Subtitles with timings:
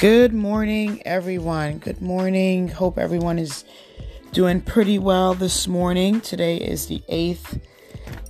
[0.00, 1.76] Good morning, everyone.
[1.76, 2.68] Good morning.
[2.68, 3.64] Hope everyone is
[4.32, 6.22] doing pretty well this morning.
[6.22, 7.60] Today is the 8th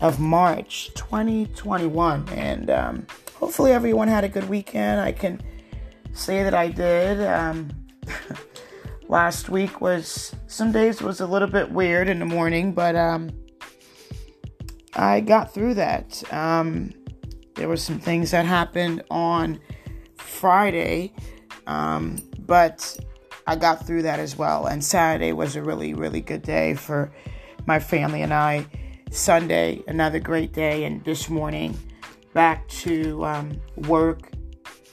[0.00, 3.06] of March, 2021, and um,
[3.36, 5.00] hopefully everyone had a good weekend.
[5.00, 5.40] I can
[6.12, 7.24] say that I did.
[7.24, 7.70] Um,
[9.08, 13.30] last week was, some days was a little bit weird in the morning, but um,
[14.94, 16.20] I got through that.
[16.32, 16.90] Um,
[17.54, 19.60] there were some things that happened on
[20.16, 21.14] Friday
[21.66, 22.98] um, but
[23.46, 24.66] I got through that as well.
[24.66, 27.12] And Saturday was a really, really good day for
[27.66, 28.66] my family and I.
[29.10, 30.84] Sunday, another great day.
[30.84, 31.76] And this morning,
[32.32, 34.30] back to um, work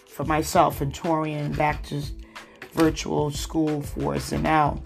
[0.08, 2.02] for myself and Torian, back to
[2.74, 4.32] virtual school for us.
[4.32, 4.82] And now,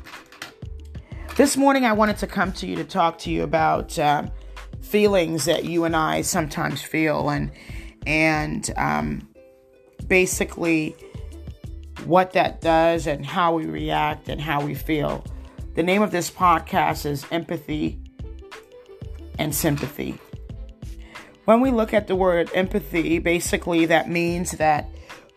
[1.37, 4.27] this morning, I wanted to come to you to talk to you about uh,
[4.81, 7.51] feelings that you and I sometimes feel, and
[8.05, 9.29] and um,
[10.07, 10.95] basically
[12.05, 15.23] what that does and how we react and how we feel.
[15.75, 17.99] The name of this podcast is Empathy
[19.37, 20.17] and Sympathy.
[21.45, 24.89] When we look at the word empathy, basically that means that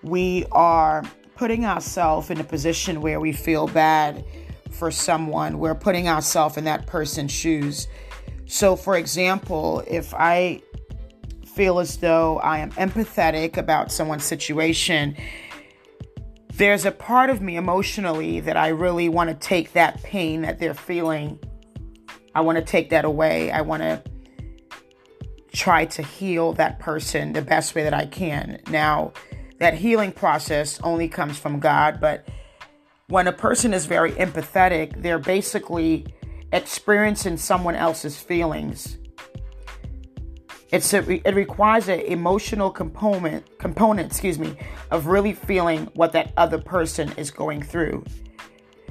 [0.03, 1.03] we are
[1.35, 4.25] putting ourselves in a position where we feel bad
[4.71, 5.59] for someone.
[5.59, 7.89] We're putting ourselves in that person's shoes.
[8.47, 10.63] So, for example, if I
[11.55, 15.17] feel as though I am empathetic about someone's situation
[16.57, 20.61] there's a part of me emotionally that I really want to take that pain that
[20.61, 21.41] they're feeling.
[22.33, 23.51] I want to take that away.
[23.51, 24.03] I want to
[25.53, 28.61] try to heal that person the best way that I can.
[28.69, 29.13] Now,
[29.59, 32.29] that healing process only comes from God, but
[33.09, 36.07] when a person is very empathetic, they're basically
[36.53, 38.97] experiencing someone else's feelings
[40.75, 44.57] it's a, it requires an emotional component component, excuse me,
[44.91, 48.05] of really feeling what that other person is going through.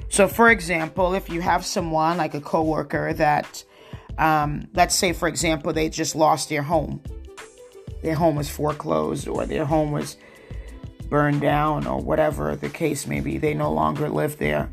[0.08, 3.62] So, for example, if you have someone like a coworker that,
[4.16, 7.02] um, let's say, for example, they just lost their home,
[8.02, 10.16] their home was foreclosed or their home was
[11.10, 14.70] burned down or whatever the case may be, they no longer live there.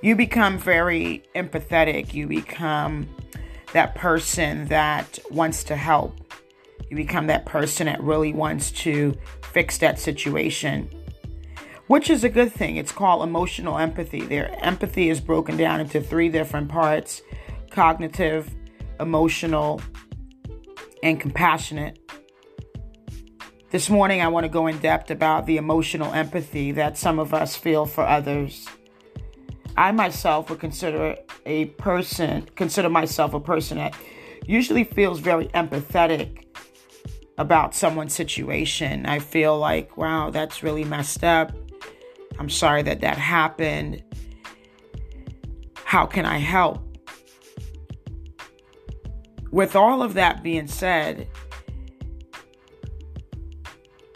[0.00, 2.14] You become very empathetic.
[2.14, 3.08] You become
[3.72, 6.21] that person that wants to help.
[6.92, 10.90] You become that person that really wants to fix that situation,
[11.86, 12.76] which is a good thing.
[12.76, 14.20] It's called emotional empathy.
[14.20, 17.22] Their empathy is broken down into three different parts
[17.70, 18.54] cognitive,
[19.00, 19.80] emotional,
[21.02, 21.98] and compassionate.
[23.70, 27.32] This morning, I want to go in depth about the emotional empathy that some of
[27.32, 28.68] us feel for others.
[29.78, 31.16] I myself would consider
[31.46, 33.96] a person, consider myself a person that
[34.44, 36.51] usually feels very empathetic
[37.42, 39.04] about someone's situation.
[39.04, 41.52] I feel like, wow, that's really messed up.
[42.38, 44.02] I'm sorry that that happened.
[45.84, 46.80] How can I help?
[49.50, 51.28] With all of that being said,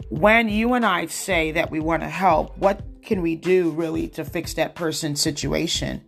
[0.09, 4.07] when you and I say that we want to help, what can we do really
[4.09, 6.01] to fix that person's situation?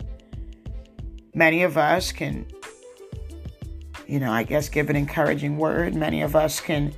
[1.35, 2.47] Many of us can,
[4.07, 5.93] you know, I guess give an encouraging word.
[5.93, 6.93] Many of us can,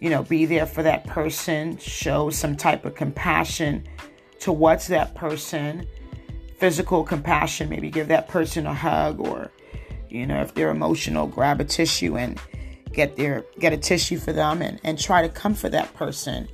[0.00, 3.84] you know, be there for that person, show some type of compassion
[4.38, 5.86] towards that person,
[6.58, 9.50] physical compassion, maybe give that person a hug or,
[10.08, 12.40] you know, if they're emotional, grab a tissue and
[12.92, 16.48] get their get a tissue for them and, and try to comfort that person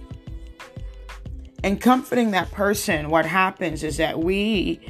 [1.65, 4.81] and comforting that person, what happens is that we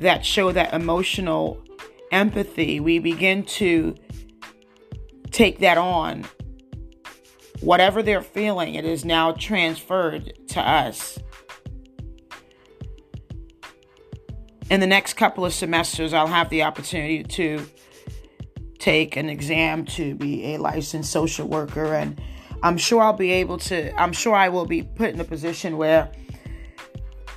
[0.00, 1.62] that show that emotional
[2.10, 3.94] empathy, we begin to
[5.30, 6.24] take that on.
[7.60, 11.18] Whatever they're feeling, it is now transferred to us.
[14.70, 17.66] In the next couple of semesters, I'll have the opportunity to
[18.78, 22.20] take an exam to be a licensed social worker and
[22.62, 25.76] I'm sure I'll be able to, I'm sure I will be put in a position
[25.76, 26.10] where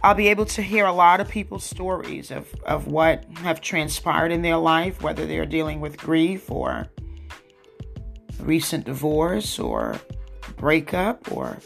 [0.01, 4.31] I'll be able to hear a lot of people's stories of, of what have transpired
[4.31, 6.87] in their life, whether they're dealing with grief or
[8.39, 9.99] recent divorce or
[10.57, 11.57] breakup or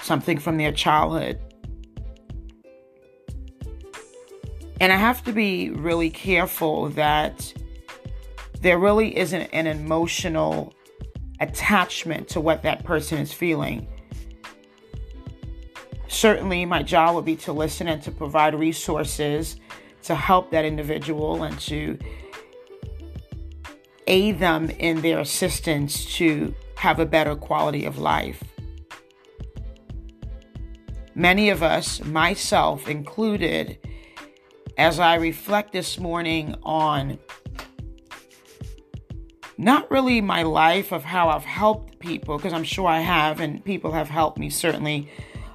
[0.00, 1.38] something from their childhood.
[4.80, 7.52] And I have to be really careful that
[8.60, 10.74] there really isn't an emotional
[11.38, 13.86] attachment to what that person is feeling.
[16.08, 19.56] Certainly, my job would be to listen and to provide resources
[20.02, 21.98] to help that individual and to
[24.10, 28.42] aid them in their assistance to have a better quality of life.
[31.14, 33.78] Many of us, myself included,
[34.76, 37.18] as I reflect this morning on
[39.56, 43.64] not really my life of how I've helped people, because I'm sure I have, and
[43.64, 45.08] people have helped me certainly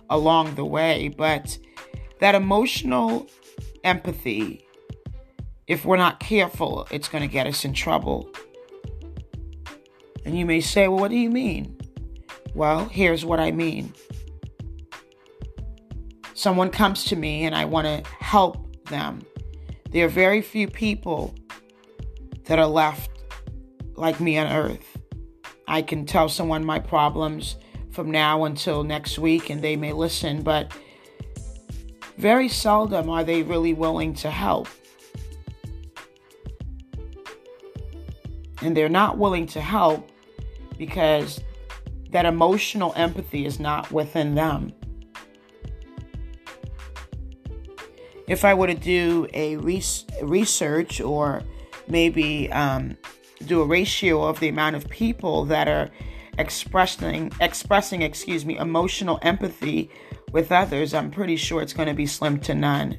[0.09, 1.57] along the way, but
[2.19, 3.27] that emotional
[3.83, 4.65] empathy,
[5.67, 8.29] if we're not careful, it's going to get us in trouble.
[10.25, 11.77] And you may say, well, what do you mean?
[12.55, 13.93] Well, here's what I mean.
[16.33, 19.21] Someone comes to me and I want to help them.
[19.91, 21.35] There are very few people
[22.45, 23.09] that are left
[23.95, 24.97] like me on earth.
[25.67, 27.55] I can tell someone my problems
[27.91, 30.71] from now until next week and they may listen, but
[32.17, 34.67] very seldom are they really willing to help.
[38.61, 40.09] And they're not willing to help
[40.77, 41.41] because
[42.11, 44.73] that emotional empathy is not within them.
[48.27, 51.43] If I were to do a research or
[51.87, 52.97] maybe um,
[53.45, 55.91] do a ratio of the amount of people that are
[56.37, 59.89] expressing expressing excuse me emotional empathy
[60.33, 62.97] with others i'm pretty sure it's going to be slim to none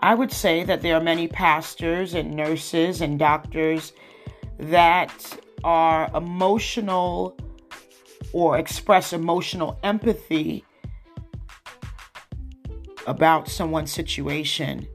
[0.00, 3.92] i would say that there are many pastors and nurses and doctors
[4.58, 7.36] that are emotional
[8.32, 10.64] or express emotional empathy
[13.06, 14.86] about someone's situation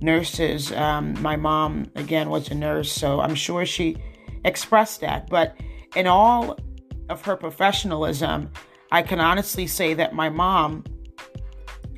[0.00, 0.72] nurses.
[0.72, 3.96] Um, my mom, again, was a nurse, so I'm sure she
[4.44, 5.30] expressed that.
[5.30, 5.56] But
[5.94, 6.58] in all
[7.08, 8.50] of her professionalism,
[8.90, 10.84] I can honestly say that my mom,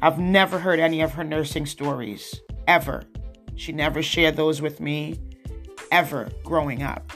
[0.03, 3.03] I've never heard any of her nursing stories, ever.
[3.57, 5.19] She never shared those with me,
[5.91, 7.13] ever, growing up.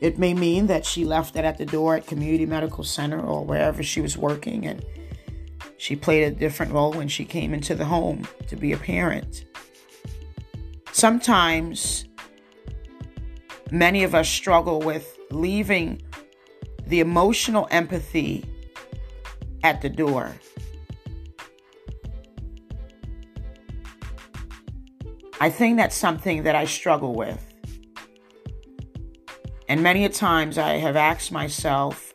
[0.00, 3.44] It may mean that she left it at the door at Community Medical Center or
[3.44, 4.84] wherever she was working and
[5.76, 9.44] she played a different role when she came into the home to be a parent.
[10.92, 12.04] Sometimes
[13.70, 16.02] many of us struggle with leaving
[16.86, 18.44] the emotional empathy
[19.62, 20.32] at the door.
[25.40, 27.44] I think that's something that I struggle with.
[29.68, 32.14] And many a times I have asked myself,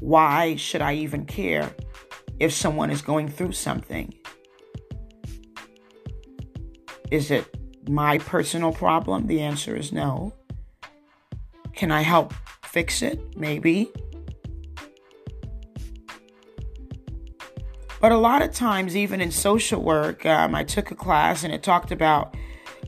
[0.00, 1.74] why should I even care?
[2.38, 4.12] if someone is going through something?
[7.10, 7.46] Is it
[7.88, 9.26] my personal problem?
[9.26, 10.32] The answer is no.
[11.74, 12.34] Can I help
[12.64, 13.36] fix it?
[13.36, 13.90] Maybe.
[18.00, 21.52] But a lot of times, even in social work, um, I took a class and
[21.52, 22.36] it talked about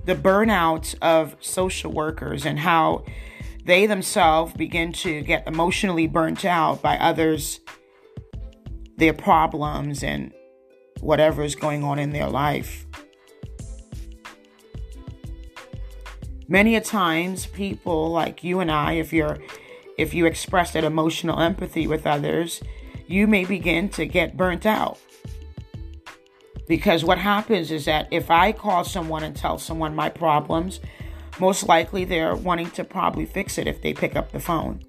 [0.05, 3.05] the burnout of social workers and how
[3.65, 7.61] they themselves begin to get emotionally burnt out by others
[8.97, 10.33] their problems and
[11.01, 12.87] whatever is going on in their life.
[16.49, 19.39] Many a times people like you and I if you're
[19.99, 22.63] if you express that emotional empathy with others,
[23.09, 24.99] you may begin to get burnt out.
[26.69, 30.81] Because what happens is that if I call someone and tell someone my problems,
[31.41, 34.85] most likely they're wanting to probably fix it if they pick up the phone.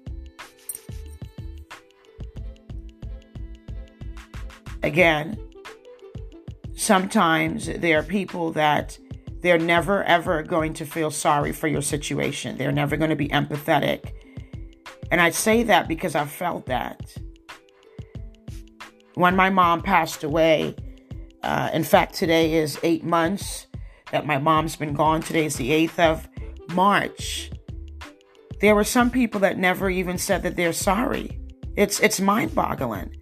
[4.82, 5.38] again,
[6.74, 8.98] sometimes there are people that
[9.40, 12.58] they're never ever going to feel sorry for your situation.
[12.58, 14.12] They're never going to be empathetic.
[15.10, 17.16] And I say that because I felt that.
[19.20, 20.74] When my mom passed away,
[21.42, 23.66] uh, in fact, today is eight months
[24.12, 25.20] that my mom's been gone.
[25.20, 26.28] Today is the 8th of
[26.74, 27.50] March.
[28.62, 31.38] There were some people that never even said that they're sorry.
[31.76, 33.14] It's, it's mind boggling.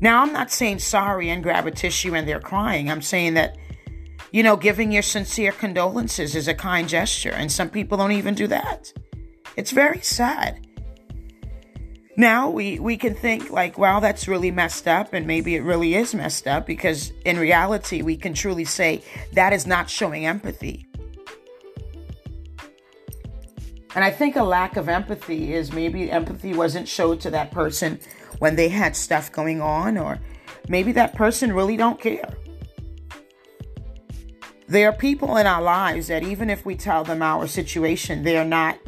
[0.00, 2.88] Now, I'm not saying sorry and grab a tissue and they're crying.
[2.88, 3.58] I'm saying that,
[4.30, 8.36] you know, giving your sincere condolences is a kind gesture, and some people don't even
[8.36, 8.92] do that.
[9.56, 10.64] It's very sad.
[12.16, 15.94] Now we, we can think like, wow, that's really messed up, and maybe it really
[15.94, 19.02] is messed up because in reality, we can truly say
[19.34, 20.86] that is not showing empathy.
[23.94, 27.98] And I think a lack of empathy is maybe empathy wasn't showed to that person
[28.38, 30.18] when they had stuff going on, or
[30.68, 32.34] maybe that person really don't care.
[34.68, 38.36] There are people in our lives that even if we tell them our situation, they
[38.36, 38.78] are not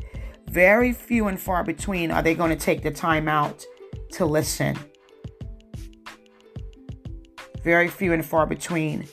[0.51, 3.65] very few and far between are they going to take the time out
[4.13, 4.77] to listen.
[7.63, 9.07] Very few and far between.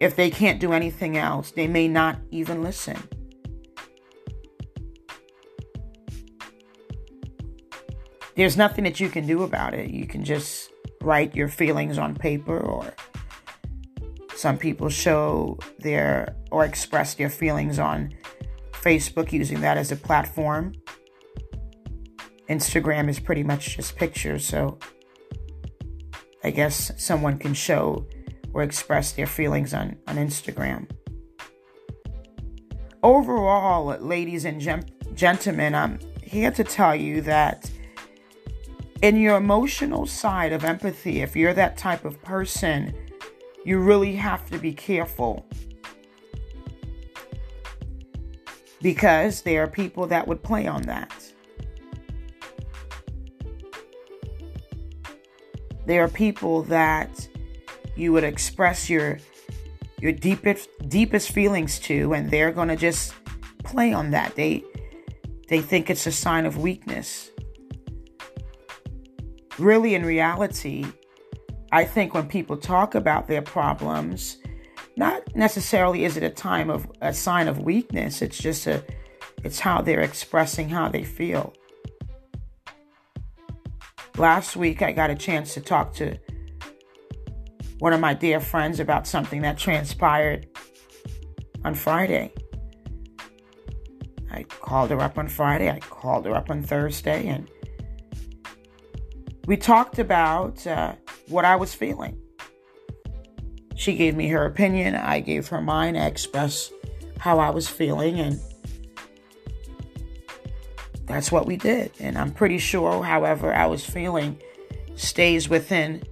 [0.00, 2.96] If they can't do anything else, they may not even listen.
[8.40, 9.90] there's nothing that you can do about it.
[9.90, 10.70] You can just
[11.02, 12.94] write your feelings on paper, or
[14.34, 18.14] some people show their or express their feelings on
[18.82, 20.74] Facebook using that as a platform.
[22.48, 24.78] Instagram is pretty much just pictures, so
[26.42, 28.06] I guess someone can show
[28.52, 30.90] or express their feelings on, on Instagram.
[33.02, 34.60] Overall, ladies and
[35.14, 37.70] gentlemen, I'm here to tell you that
[39.02, 42.94] in your emotional side of empathy, if you're that type of person,
[43.64, 45.46] you really have to be careful.
[48.82, 51.12] Because there are people that would play on that.
[55.86, 57.28] There are people that
[57.96, 59.18] you would express your
[60.00, 63.12] your deepest deepest feelings to and they're going to just
[63.64, 64.34] play on that.
[64.34, 64.64] They
[65.48, 67.30] they think it's a sign of weakness.
[69.58, 70.86] Really in reality,
[71.72, 74.38] I think when people talk about their problems,
[75.00, 78.84] not necessarily is it a time of a sign of weakness, it's just a
[79.42, 81.54] it's how they're expressing how they feel.
[84.18, 86.18] Last week I got a chance to talk to
[87.78, 90.46] one of my dear friends about something that transpired
[91.64, 92.30] on Friday.
[94.30, 97.50] I called her up on Friday, I called her up on Thursday, and
[99.46, 100.92] we talked about uh,
[101.28, 102.20] what I was feeling.
[103.80, 106.70] She gave me her opinion, I gave her mine, I expressed
[107.18, 108.38] how I was feeling, and
[111.06, 111.90] that's what we did.
[111.98, 114.38] And I'm pretty sure, however, I was feeling
[114.96, 116.02] stays within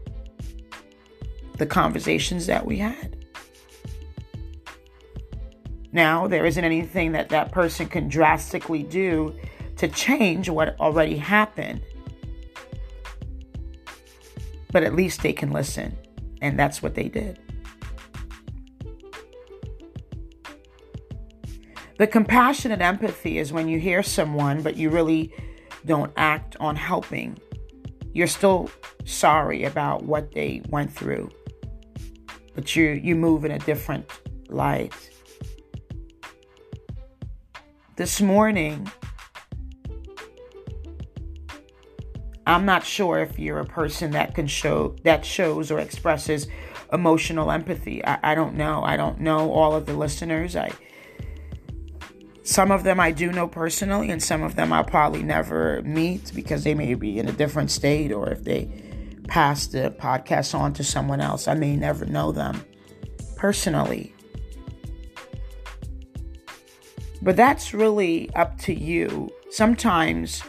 [1.59, 3.27] the conversations that we had.
[5.93, 9.39] Now, there isn't anything that that person can drastically do
[9.77, 11.83] to change what already happened.
[14.73, 15.99] But at least they can listen.
[16.41, 17.39] And that's what they did.
[21.99, 25.33] The compassionate empathy is when you hear someone, but you really
[25.85, 27.39] don't act on helping.
[28.13, 28.71] You're still
[29.05, 31.31] sorry about what they went through
[32.59, 34.05] but you you move in a different
[34.49, 34.93] light.
[37.95, 38.91] This morning,
[42.49, 46.49] I'm not sure if you're a person that can show that shows or expresses
[46.93, 48.05] emotional empathy.
[48.05, 48.83] I, I don't know.
[48.83, 50.57] I don't know all of the listeners.
[50.57, 50.73] I
[52.49, 56.33] some of them I do know personally, and some of them I'll probably never meet
[56.35, 58.73] because they may be in a different state or if they
[59.29, 61.47] pass the podcast on to someone else.
[61.47, 62.65] I may never know them
[63.37, 64.15] personally.
[67.21, 69.29] But that's really up to you.
[69.51, 70.43] Sometimes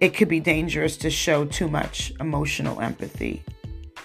[0.00, 3.42] it could be dangerous to show too much emotional empathy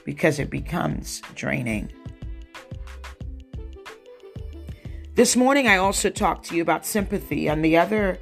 [0.06, 1.92] because it becomes draining.
[5.16, 7.48] This morning, I also talked to you about sympathy.
[7.48, 8.18] On the other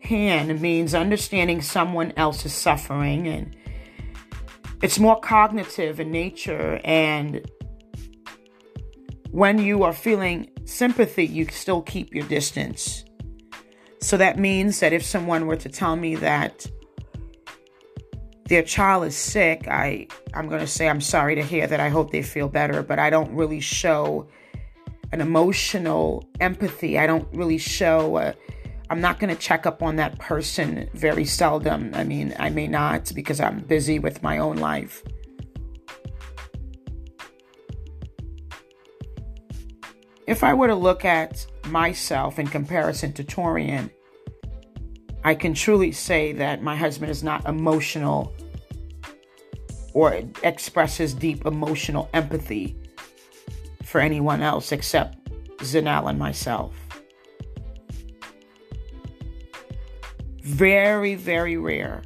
[0.00, 3.56] hand, means understanding someone else's suffering and
[4.80, 6.80] it's more cognitive in nature.
[6.84, 7.50] And
[9.32, 13.04] when you are feeling sympathy you still keep your distance.
[14.00, 16.66] So that means that if someone were to tell me that
[18.48, 21.80] their child is sick i i'm going to say i'm sorry to hear that.
[21.80, 24.26] I hope they feel better but i don't really show
[25.12, 28.34] an emotional empathy i don't really show a,
[28.90, 31.90] I'm not going to check up on that person very seldom.
[31.94, 35.02] I mean, I may not because I'm busy with my own life.
[40.26, 43.90] If I were to look at myself in comparison to Torian,
[45.24, 48.32] I can truly say that my husband is not emotional
[49.92, 52.76] or expresses deep emotional empathy
[53.88, 55.16] for anyone else except
[55.60, 56.74] Zanel and myself.
[60.42, 62.02] Very, very rare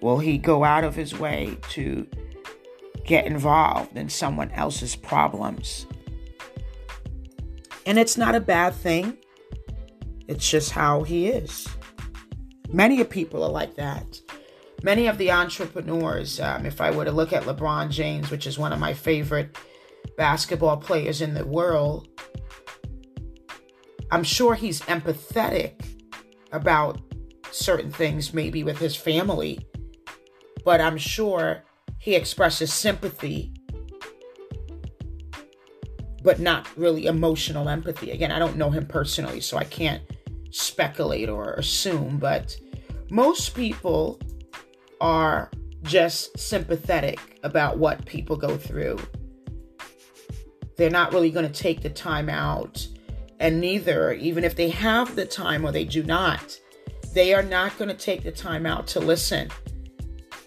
[0.00, 2.06] will he go out of his way to
[3.04, 5.86] get involved in someone else's problems.
[7.84, 9.18] And it's not a bad thing,
[10.28, 11.66] it's just how he is.
[12.72, 14.20] Many people are like that.
[14.84, 18.56] Many of the entrepreneurs, um, if I were to look at LeBron James, which is
[18.58, 19.56] one of my favorite
[20.16, 22.08] basketball players in the world,
[24.10, 25.84] I'm sure he's empathetic
[26.52, 27.00] about
[27.50, 29.66] certain things, maybe with his family,
[30.64, 31.64] but I'm sure
[31.98, 33.52] he expresses sympathy,
[36.22, 38.10] but not really emotional empathy.
[38.10, 40.02] Again, I don't know him personally, so I can't
[40.50, 42.56] speculate or assume, but
[43.10, 44.20] most people
[45.00, 45.50] are
[45.82, 48.98] just sympathetic about what people go through.
[50.82, 52.84] They're not really going to take the time out.
[53.38, 56.58] And neither, even if they have the time or they do not,
[57.14, 59.48] they are not going to take the time out to listen.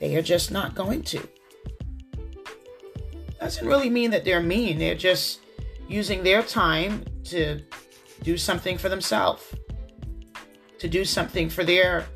[0.02, 1.26] They are just not going to.
[3.40, 4.78] Doesn't really mean that they're mean.
[4.78, 5.40] They're just
[5.88, 7.62] using their time to
[8.24, 9.42] do something for themselves,
[10.80, 12.08] to do something for their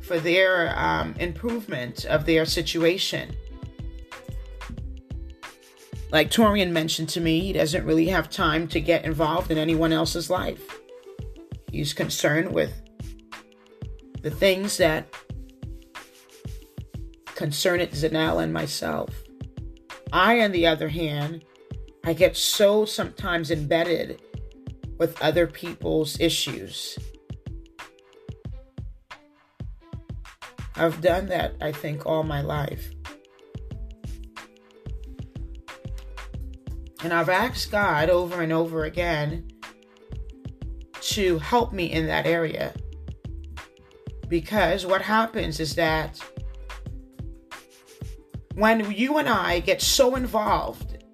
[0.00, 3.36] for their um, improvement of their situation.
[6.14, 9.92] Like Torian mentioned to me, he doesn't really have time to get involved in anyone
[9.92, 10.62] else's life.
[11.72, 12.72] He's concerned with
[14.22, 15.12] the things that
[17.34, 19.10] concern it Zanelle and myself.
[20.12, 21.44] I, on the other hand,
[22.04, 24.22] I get so sometimes embedded
[24.98, 26.96] with other people's issues
[30.76, 32.93] I've done that, I think, all my life.
[37.04, 39.46] And I've asked God over and over again
[41.02, 42.72] to help me in that area.
[44.26, 46.18] Because what happens is that
[48.54, 51.04] when you and I get so involved,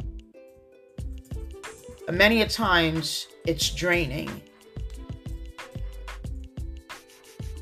[2.09, 4.31] many a times it's draining.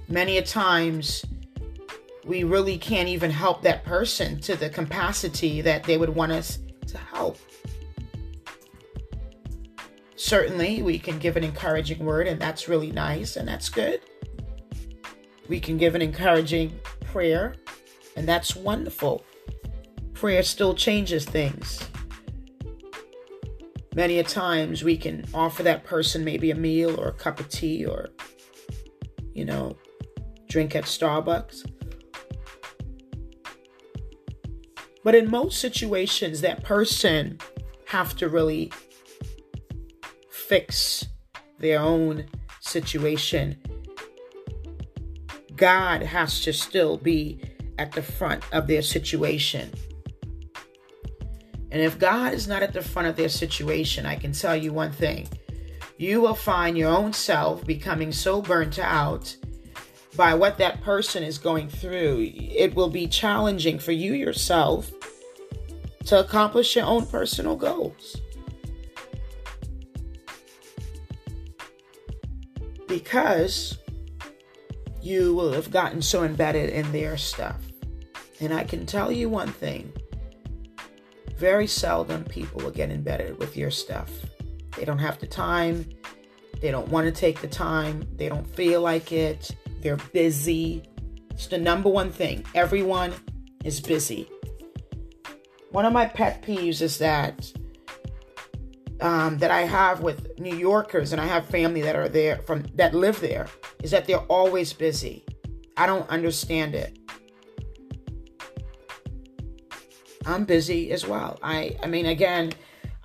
[0.07, 1.25] Many a times
[2.27, 6.59] we really can't even help that person to the capacity that they would want us
[6.89, 7.39] to help.
[10.19, 14.01] Certainly, we can give an encouraging word, and that's really nice, and that's good.
[15.49, 17.55] We can give an encouraging prayer,
[18.17, 19.25] and that's wonderful.
[20.15, 21.89] Prayer still changes things.
[23.95, 27.49] Many a times we can offer that person maybe a meal or a cup of
[27.49, 28.09] tea or,
[29.35, 29.77] you know,
[30.49, 31.65] drink at Starbucks.
[35.05, 37.39] But in most situations, that person
[37.87, 38.73] have to really
[40.49, 41.05] fix
[41.59, 42.25] their own
[42.61, 43.59] situation.
[45.57, 47.41] God has to still be
[47.79, 49.71] at the front of their situation.
[51.71, 54.73] And if God is not at the front of their situation, I can tell you
[54.73, 55.29] one thing.
[55.99, 59.37] You will find your own self becoming so burnt out
[60.17, 62.31] by what that person is going through.
[62.33, 64.91] It will be challenging for you yourself
[66.07, 68.17] to accomplish your own personal goals.
[72.89, 73.79] Because
[75.01, 77.61] you will have gotten so embedded in their stuff.
[78.41, 79.93] And I can tell you one thing
[81.37, 84.11] very seldom people will get embedded with your stuff.
[84.77, 85.89] They don't have the time,
[86.61, 90.83] they don't want to take the time, they don't feel like it, they're busy.
[91.31, 92.45] It's the number one thing.
[92.57, 93.15] Everyone
[93.65, 94.29] is busy.
[95.71, 97.53] One of my pet peeves is that
[99.01, 102.65] um, that I have with New Yorkers, and I have family that are there from
[102.75, 103.47] that live there,
[103.83, 105.25] is that they're always busy.
[105.77, 106.99] I don't understand it.
[110.27, 111.39] I'm busy as well.
[111.43, 112.53] I I mean, again,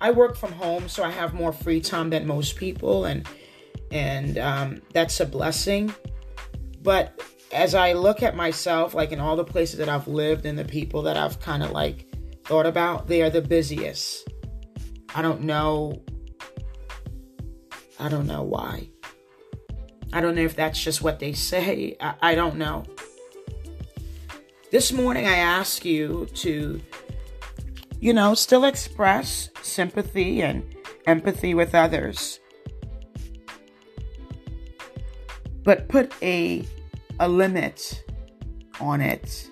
[0.00, 3.26] I work from home, so I have more free time than most people, and
[3.90, 5.94] and um, that's a blessing.
[6.82, 10.58] But as I look at myself, like in all the places that I've lived and
[10.58, 12.06] the people that I've kind of like
[12.44, 14.28] thought about, they are the busiest.
[15.14, 16.02] I don't know.
[18.00, 18.88] I don't know why.
[20.12, 21.96] I don't know if that's just what they say.
[22.00, 22.84] I, I don't know.
[24.72, 26.80] This morning, I ask you to,
[28.00, 30.64] you know, still express sympathy and
[31.06, 32.40] empathy with others,
[35.62, 36.66] but put a
[37.20, 38.04] a limit
[38.80, 39.48] on it.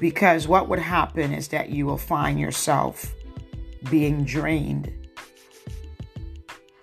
[0.00, 3.14] Because what would happen is that you will find yourself
[3.90, 4.92] being drained.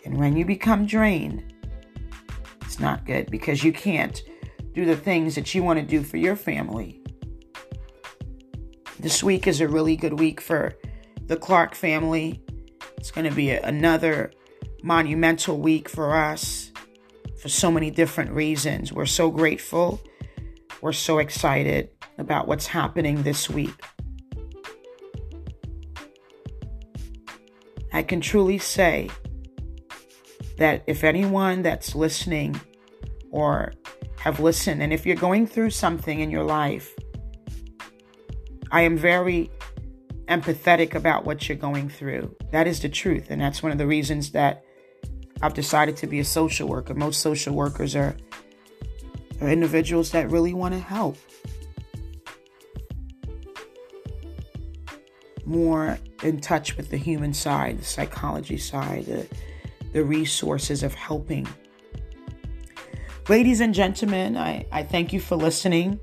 [0.04, 1.54] And when you become drained,
[2.62, 4.22] it's not good because you can't
[4.74, 7.02] do the things that you want to do for your family.
[9.00, 10.74] This week is a really good week for
[11.28, 12.44] the Clarke family.
[12.98, 14.32] It's going to be another
[14.84, 16.72] monumental week for us
[17.42, 18.92] for so many different reasons.
[18.92, 20.02] We're so grateful.
[20.82, 23.74] We're so excited about what's happening this week.
[27.96, 29.10] I can truly say
[30.58, 32.60] that if anyone that's listening
[33.32, 33.72] or
[34.20, 36.94] have listened, and if you're going through something in your life,
[38.70, 39.50] I am very
[40.28, 42.36] empathetic about what you're going through.
[42.52, 43.28] That is the truth.
[43.30, 44.66] And that's one of the reasons that
[45.42, 46.94] I've decided to be a social worker.
[46.94, 48.18] Most social workers are
[49.40, 51.16] are individuals that really want to help.
[55.46, 59.28] More in touch with the human side, the psychology side, the,
[59.94, 61.48] the resources of helping.
[63.30, 66.00] Ladies and gentlemen, I, I thank you for listening.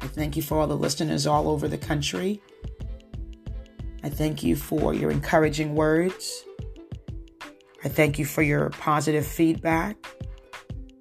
[0.00, 2.40] I thank you for all the listeners all over the country.
[4.02, 6.44] I thank you for your encouraging words.
[7.84, 9.96] I thank you for your positive feedback.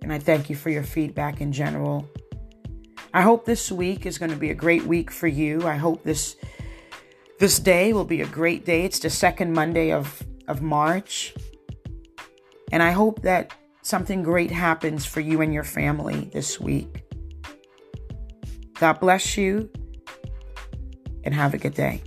[0.02, 2.08] And I thank you for your feedback in general.
[3.14, 5.68] I hope this week is going to be a great week for you.
[5.68, 6.36] I hope this
[7.40, 8.86] this day will be a great day.
[8.86, 11.34] It's the second Monday of, of March.
[12.72, 17.04] And I hope that something great happens for you and your family this week.
[18.76, 19.70] God bless you
[21.24, 22.02] and have a good day.